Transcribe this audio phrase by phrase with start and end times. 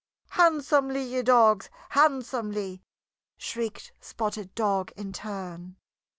[0.31, 2.81] "Handsomely, ye dogs, handsomely!"
[3.37, 5.75] shrieked Spotted Dog in turn.